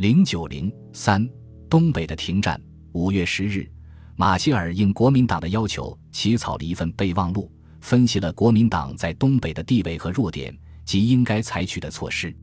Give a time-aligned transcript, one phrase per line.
[0.00, 1.28] 零九零三，
[1.68, 2.58] 东北的停战。
[2.92, 3.70] 五月十日，
[4.16, 12.34] 马歇尔应国民党的要求，起草了一份备忘录，分析了国民党在东北的地位和弱点及应该采取的措施。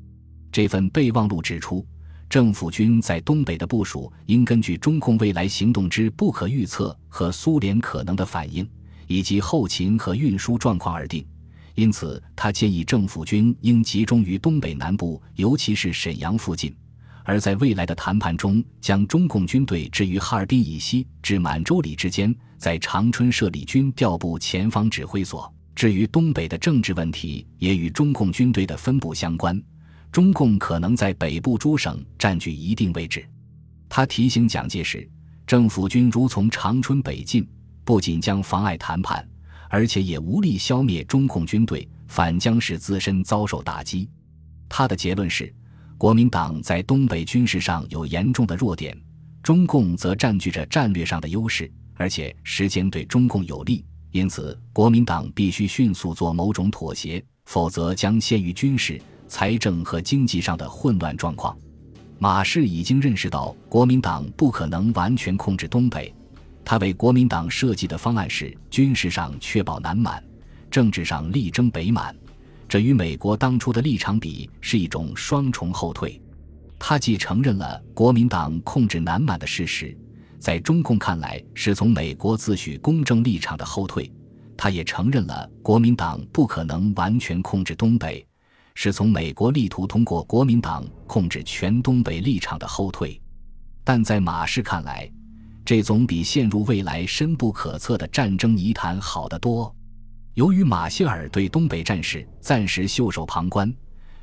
[0.52, 1.84] 这份备忘录指出，
[2.30, 8.70] 政府军在东北的部署应根据中共未来行动之不可预测和苏联可能的反应，
[9.08, 11.26] 以及后勤和运输状况而定。
[11.74, 16.72] 因此，他建议政府军应集中于东北南部，尤其是沈阳附近；
[17.28, 25.54] 而在未来的谈判中，将中共军队置于哈尔滨以西至满洲里之间，在长春设立军调部前方指挥所。
[25.76, 29.62] 至于东北的政治问题，也与中共军队的分布相关。
[30.10, 33.28] 中共可能在北部诸省占据一定位置。
[33.90, 35.06] 他提醒蒋介石，
[35.46, 37.46] 政府军如从长春北进，
[37.84, 39.28] 不仅将妨碍谈判。
[39.70, 44.10] 而且也无力消灭中共军队，反将使自身遭受打击。
[44.70, 45.54] 他的结论是：
[45.98, 48.96] 国民党在东北军事上有严重的弱点，
[49.42, 53.84] 中共则占据着战略上的优势，而且时间对中共有利。
[54.12, 61.58] 因此，国民党必须迅速做某种妥协，否则将陷于军事、财政和经济上的混乱状况。
[62.20, 66.14] 马氏已经认识到，国民党不可能完全控制东北。
[66.64, 70.24] 他为国民党设计的方案是：军事上确保南满，
[70.70, 72.16] 政治上力争北满。
[72.68, 76.22] 这与美国当初的立场比，是一种双重后退。
[76.78, 79.98] 他既承认了国民党控制南满的事实，
[80.38, 84.12] 在中共看来是从美国自诩公正立场的后退；
[84.56, 88.26] 他也承认了国民党不可能完全控制东北，
[88.76, 93.20] 是从美国力图通过国民党控制全东北立场的后退。
[93.84, 95.10] 但在马氏看来，
[95.64, 99.74] 这总比陷入未来深不可测的战争泥潭好得多。
[100.38, 103.74] 由于马歇尔对东北战事暂时袖手旁观，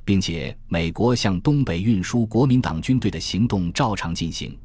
[0.04, 4.56] 并且美国向东北运输国民党军队的行动照常进行，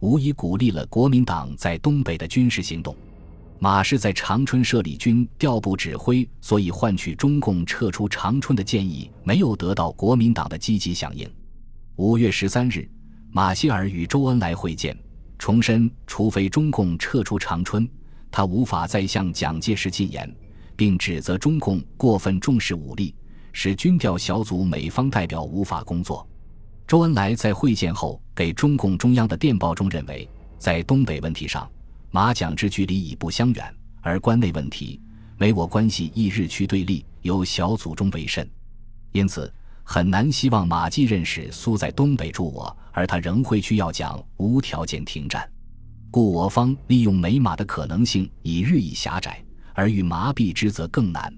[0.00, 2.96] 无疑鼓励了国民党在东北的军事行动。
[3.58, 11.30] 马氏在长春设立军调部指挥，所以换取中共撤出长春的建议没有得到国民党的积极响应。
[11.96, 12.88] 五月十三日，
[13.30, 14.96] 马歇尔与周恩来会见。
[15.38, 17.86] 重申，除非中共撤出长春，
[18.30, 20.34] 他无法再向蒋介石进言，
[20.76, 23.14] 并指责中共过分重视武力，
[23.52, 26.26] 使军调小组美方代表无法工作。
[26.86, 31.70] 周恩来在会见后给中共中央的电报中认为，在东北问题上，
[32.10, 35.00] 马蒋之距离已不相远，而关内问题，
[35.38, 38.48] 美我关系亦日趋对立，由小组中为甚，
[39.12, 39.52] 因此。
[39.86, 45.46] 很难希望马季认识苏在东北助我，而他仍会去要讲无条件停战，
[46.10, 51.30] 故我方利用美马的可能性已日益狭窄，而与麻痹之则更难。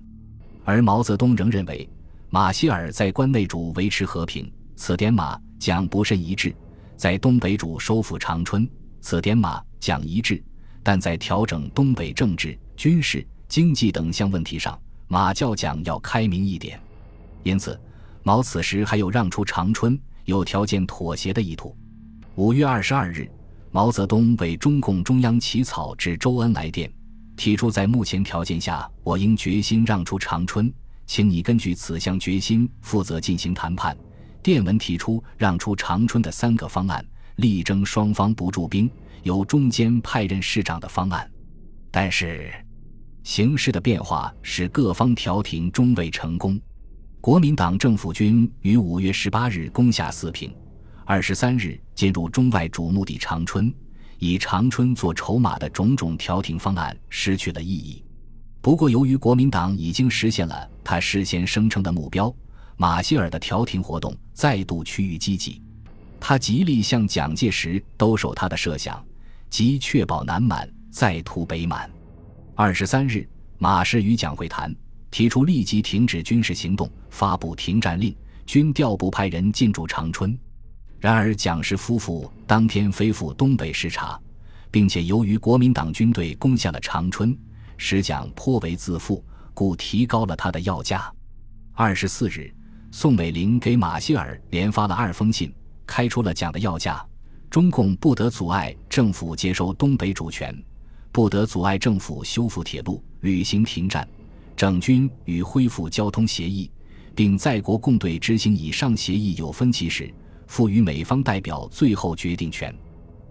[0.65, 1.89] 而毛泽东仍认为
[2.31, 6.55] 马歇尔在关内主维持和平，此点马蒋不甚一致；
[6.97, 8.69] 在东北主收复长春，
[9.01, 10.41] 此点马蒋一致，
[10.85, 16.81] 但在调整东北政治、军事、经济等项问题上，马较蒋要开明一点。
[17.43, 17.77] 因此。
[18.23, 21.77] 毛此时还有让出长春、有条件妥协的意图。
[22.35, 23.31] 五月二十二日，
[23.71, 26.93] 毛泽东为中共中央起草致周恩来电，
[27.37, 30.73] 提出在目前条件下，我应决心让出长春，
[31.07, 33.97] 请你根据此项决心负责进行谈判。
[34.43, 37.05] 电文提出让出长春的三个方案，
[37.37, 38.91] 力争双方不驻兵，
[39.23, 41.31] 由中间派任市长的方案。
[41.91, 42.53] 但是，
[43.23, 46.61] 形势的变化使各方调停终未成功。
[47.21, 50.55] 国民党政府军于五月十八日攻下四平，
[51.05, 53.75] 二十三日进入中外主目的长春，
[54.19, 58.03] 以长春做筹码的种种调停方案失去了意义。
[58.61, 62.35] 不过，由于国民党已经实现了他事先声称的目标，
[62.77, 65.63] 马歇尔的调停活动再度趋于积极。
[66.19, 69.05] 他极力向蒋介石兜售他的设想，
[69.49, 71.89] 即确保南满，再图北满。
[72.55, 73.29] 二十三日，
[73.59, 74.75] 马氏与蒋会谈。
[75.09, 80.37] 提出立即停止军事行动，发布停战令，军调部派人进驻长春。
[80.99, 84.19] 然而，蒋氏夫妇当天飞赴东北视察，
[84.71, 87.37] 并且由于国民党军队攻下了长春，
[87.77, 91.13] 使蒋颇为自负，故提高了他的要价。
[91.75, 92.53] 二十四日，
[92.91, 95.53] 宋美龄给马歇尔连发了二封信，
[95.87, 97.05] 开出了蒋的要价：
[97.51, 100.57] 中共不得阻碍政府接收东北主权，
[101.13, 104.09] 不得阻碍政府修复铁路、履行停战。
[104.57, 106.71] 整军与恢复交通协议，
[107.15, 110.11] 并在国共对执行以上协议有分歧时，
[110.47, 112.75] 赋予美方代表最后决定权。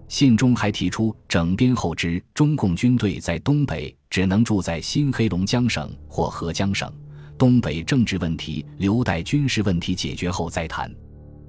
[0.08, 6.92] 信中还提出，整编后之中共军队在东北只能住在新黑龙江省或合江省，
[7.38, 10.94] 东北政治问题留待军事问题解决后再谈。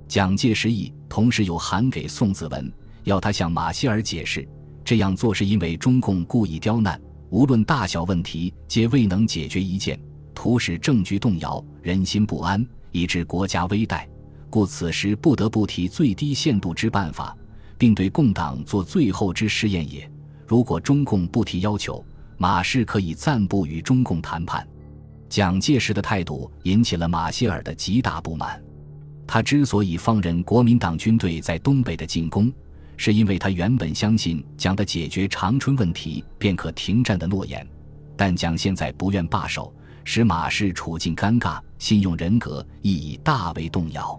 [0.08, 2.72] 蒋介石亦同时有函给宋子文，
[3.04, 4.48] 要他向马歇尔解释，
[4.82, 6.98] 这样做是因为中共故意刁难，
[7.28, 10.00] 无论大小问题皆未能解决一件，
[10.34, 14.06] 图使政局动摇，人心不安，以致国家危殆，
[14.48, 17.36] 故此时不得不提最低限度之办法，
[17.76, 20.10] 并对共党做最后之试验也。
[20.46, 22.04] 如果中共不提要求，
[22.38, 24.66] 马氏可以暂不与中共谈判。
[25.28, 28.62] 蒋介石的态度引起了马歇尔的极大不满。
[29.26, 32.52] 他之所以放任国民党军队在东北的进攻，
[32.96, 37.66] 是因为他原本相信蒋的解决长春问题便可停战的诺言。
[38.16, 44.18] 但蒋现在不愿罢手，使马氏处境尴尬，信用人格亦已大为动摇。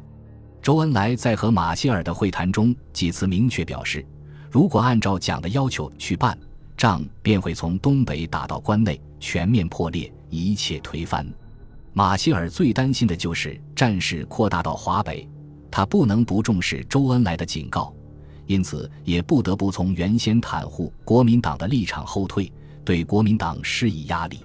[0.67, 4.05] 周恩来在和马歇尔的会谈中几次明确表示，
[4.51, 6.37] 如果按照蒋的要求去办，
[6.75, 11.25] 仗便会从东北打到关内，全面破裂，一切推翻。
[11.93, 15.25] 马歇尔最担心的就是战事扩大到华北，
[15.71, 17.95] 他不能不重视周恩来的警告，
[18.45, 22.51] 因此也不得不从原先袒护国民党的立场后退，
[22.83, 24.39] 对国民党施以压力。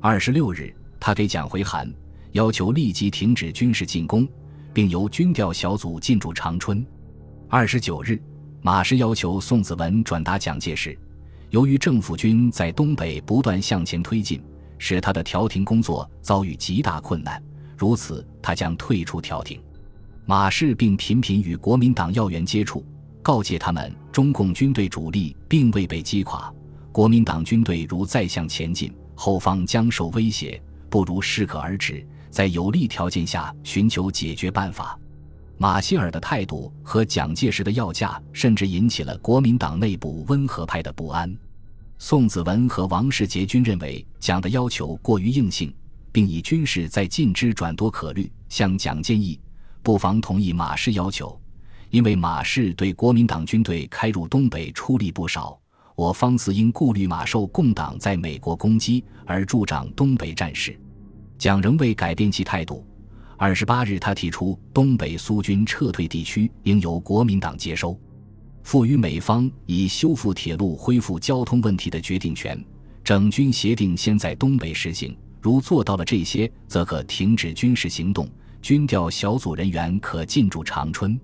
[0.00, 1.86] 二十六日，他给蒋回函，
[2.32, 4.26] 要求立即停止军事进攻，
[4.72, 6.84] 并由军调小组进驻长春。
[7.48, 8.20] 二十九日，
[8.62, 10.98] 马氏要求宋子文转达蒋介石，
[11.50, 14.42] 由于政府军在东北不断向前推进。
[14.82, 17.40] 使他的调停工作遭遇极大困难，
[17.76, 19.60] 如此他将退出调停。
[20.24, 22.82] 马氏并频频与国民党要员接触，
[23.20, 26.50] 告诫他们中共军队主力并未被击垮，
[26.90, 30.58] 国民党军队如再向前进，后方将受威胁，
[30.88, 34.98] 不如适可而止，在有利条件下寻求解决办法。
[35.58, 41.36] 马歇尔的态度和蒋介石的要价，甚至引起了国民党内部温和派的不安。
[41.98, 45.70] 宋子文和王世杰均认为蒋的要求过于硬性，
[46.10, 49.38] 并以军事在进之转多可虑，向蒋建议
[49.82, 51.38] 不妨同意马氏要求，
[51.90, 55.60] 因为马氏对国民党军队开入东北出力不少，
[55.94, 60.74] 我方自应顾虑马受共党在美国攻击而助长东北战事。
[61.40, 62.86] 蒋仍未改变其态度。
[63.38, 67.98] 二十八日，他提出东北苏军撤退地区应由国民党接收。
[68.62, 72.62] 赋予美方以修复铁路、恢复交通问题的决定权。
[73.02, 78.28] 整军协定先在东北实行，如做到了这些，则可停止军事行动，
[78.60, 81.18] 军调小组人员可进驻长春。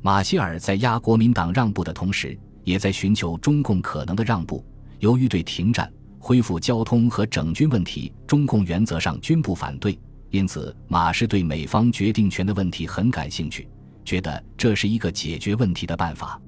[0.00, 2.34] 马歇尔在压国民党让步的同时，
[2.64, 4.64] 也在寻求中共可能的让步。
[5.00, 13.66] 由于对停战、恢复交通和整军问题，中共原则上均不反对，因此马氏对美方决定权的问题很感兴趣，
[14.04, 16.40] 觉得这是一个解决问题的办法。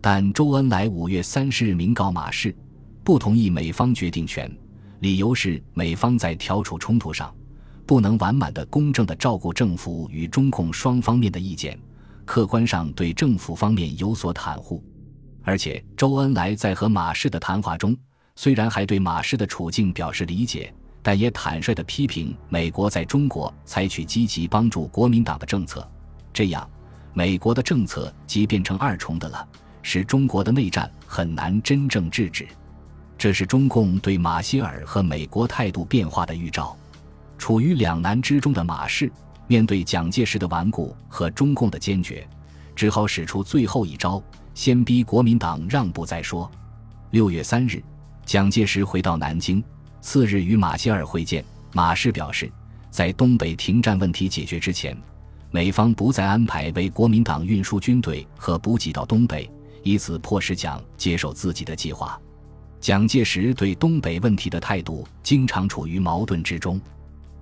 [0.00, 2.54] 但周恩来五月三十日明告马氏，
[3.04, 4.50] 不同意美方决定权，
[4.98, 7.32] 理由是美方在调处冲突上，
[7.86, 11.78] 不能完满的、公正的照顾政府与中共双方面的意见，
[12.24, 14.82] 客观上对政府方面有所袒护。
[15.44, 17.96] 而且周恩来在和马氏的谈话中，
[18.42, 25.88] 虽然还对马氏的处境表示理解，但也坦率地批评美国在中国采取积极帮助国民党的政策，
[26.32, 26.68] 这样
[27.14, 29.46] 美国的政策即变成二重的了。
[29.80, 32.44] 使中国的内战很难真正制止，
[33.16, 36.76] 这是中共对马歇尔和美国态度变化的预兆。
[37.38, 39.08] 处于两难之中的马氏，
[39.46, 42.28] 面对蒋介石的顽固和中共的坚决，
[42.74, 44.20] 只好使出最后一招，
[44.52, 46.50] 先逼国民党让步再说。
[47.12, 47.80] 六月三日，
[48.24, 49.62] 蒋介石回到南京，
[50.00, 51.44] 次日与马歇尔会见。
[51.72, 52.50] 马氏表示，
[52.90, 54.96] 在东北停战问题解决之前，
[55.50, 59.50] 美方不再安排为国民党运输军队和补给到东北。
[59.84, 62.16] 以此迫使蒋接受自己的计划。
[62.78, 66.80] 蒋介石对东北问题的态度经常处于矛盾之中。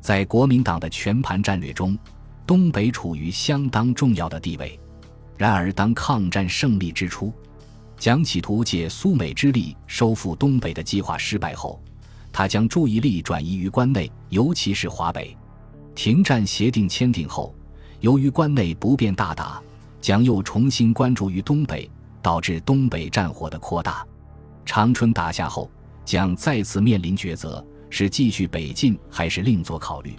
[0.01, 1.99] 在国民党的全盘战略中，
[2.47, 4.79] 东北处于相当重要的地位。
[5.37, 7.31] 然而，当抗战胜利之初，
[8.01, 11.81] 蒋企图借苏美之力收复东北的计划失败后，
[12.33, 15.37] 他将注意力转移于关内，尤其是华北。
[15.95, 17.55] 停战协定签订后，
[18.01, 19.63] 由于关内不便大打，
[20.01, 21.89] 蒋又重新关注于东北。
[22.23, 24.07] 导致东北战火的扩大。
[24.67, 25.71] 长春打下后，
[26.05, 30.15] 蒋再次面临抉择：是继续北进，还是另作考虑？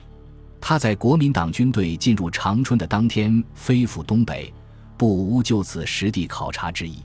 [0.59, 4.51] 他在国民党军队进入长春的当天飞赴东北，
[4.97, 7.03] 不无就此实地考察之意。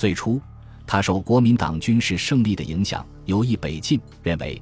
[0.00, 0.40] 最初，
[0.86, 4.58] 他受国民党军事胜利的影响，有意北进，认为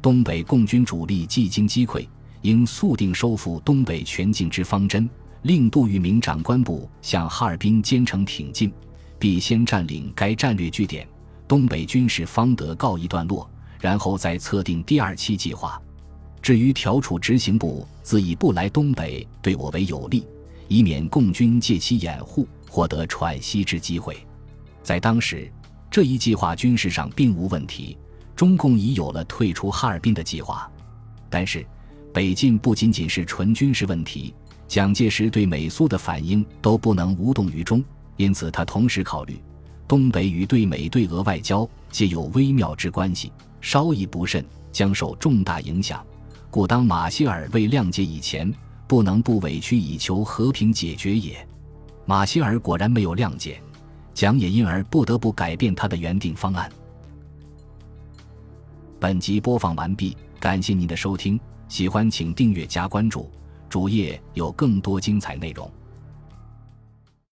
[0.00, 2.08] 东北共军主力既经击溃，
[2.40, 5.06] 应速定收复东北全境之方针，
[5.42, 8.72] 令杜聿明长官部向哈尔滨兼程挺进。
[9.18, 11.06] 必先占领该战略据点，
[11.46, 13.46] 东北军事方得告一段落，
[13.78, 15.78] 然后再测定第二期计划。
[16.40, 20.24] 至于调处执行部自以不来东北对我为有利，
[20.66, 24.16] 以免共军借其掩护获得喘息之机会。
[24.82, 25.50] 在当时，
[25.90, 27.96] 这一计划军事上并无问题，
[28.34, 30.70] 中共已有了退出哈尔滨的计划。
[31.30, 31.66] 但是，
[32.12, 34.34] 北进不仅仅是纯军事问题，
[34.66, 37.84] 蒋介石对美苏的反应都不能无动于衷，
[38.16, 39.40] 因此他同时考虑
[39.86, 46.04] 东北与对美对俄外交皆有微妙之关系，稍一不慎将受重大影响。
[46.50, 48.52] 故当马歇尔未谅解以前，
[48.86, 51.46] 不能不委曲以求和平解决也。
[52.06, 53.60] 马歇尔果然没有谅解，
[54.18, 56.68] 蒋也因而不得不改变他的原定方案。
[58.98, 63.30] 本集播放完毕，感谢您的收听，喜欢请订阅加关注，
[63.68, 65.70] 主页有更多精彩内容。